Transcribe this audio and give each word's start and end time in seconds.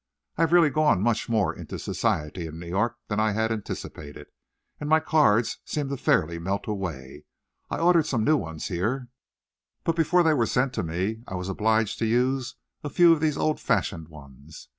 I 0.35 0.41
have 0.41 0.51
really 0.51 0.71
gone 0.71 0.99
much 0.99 1.29
more 1.29 1.53
into 1.55 1.77
society 1.77 2.47
in 2.47 2.57
New 2.57 2.65
York 2.65 2.97
than 3.07 3.19
I 3.19 3.33
had 3.33 3.51
anticipated, 3.51 4.29
and 4.79 4.89
my 4.89 4.99
cards 4.99 5.59
seemed 5.63 5.99
fairly 6.01 6.37
to 6.37 6.41
melt 6.41 6.65
away. 6.65 7.25
I 7.69 7.77
ordered 7.77 8.07
some 8.07 8.23
new 8.23 8.35
ones 8.37 8.69
here, 8.69 9.09
but 9.83 9.95
before 9.95 10.23
they 10.23 10.33
were 10.33 10.47
sent 10.47 10.73
to 10.73 10.81
me 10.81 11.21
I 11.27 11.35
was 11.35 11.49
obliged 11.49 11.99
to 11.99 12.07
use 12.07 12.55
a 12.83 12.89
few 12.89 13.13
of 13.13 13.19
these 13.19 13.37
old 13.37 13.59
fashioned 13.59 14.07
ones. 14.07 14.69